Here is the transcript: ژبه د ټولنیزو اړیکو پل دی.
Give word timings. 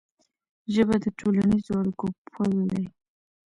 ژبه 0.73 0.95
د 1.03 1.05
ټولنیزو 1.19 1.73
اړیکو 1.81 2.07
پل 2.33 2.51
دی. 2.71 2.85